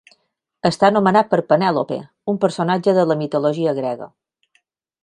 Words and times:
Està 0.69 0.87
anomenat 0.93 1.29
per 1.33 1.39
Penèlope, 1.53 1.99
un 2.35 2.41
personatge 2.47 2.97
de 3.01 3.05
la 3.13 3.21
mitologia 3.21 3.79
grega. 3.83 4.11